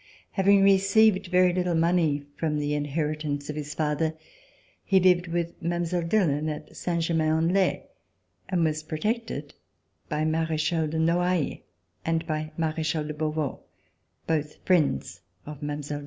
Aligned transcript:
Having 0.31 0.63
received 0.63 1.27
very 1.27 1.53
little 1.53 1.75
money 1.75 2.25
from 2.35 2.57
the 2.57 2.73
inheritance 2.73 3.51
of 3.51 3.55
his 3.55 3.75
father, 3.75 4.15
he 4.83 4.99
lived 4.99 5.27
with 5.27 5.53
Mile. 5.61 5.83
Dillon 5.85 6.49
at 6.49 6.75
Saint 6.75 7.03
Germain 7.03 7.33
en 7.33 7.53
Laye 7.53 7.83
and 8.49 8.63
was 8.63 8.81
protected 8.81 9.53
by 10.09 10.25
Marechal 10.25 10.87
de 10.87 10.97
Noailles 10.97 11.61
and 12.03 12.25
by 12.25 12.51
Marechal 12.57 13.03
de 13.03 13.13
Beauvau, 13.13 13.59
both 14.25 14.55
friends 14.65 15.21
of 15.45 15.61
Mile. 15.61 15.83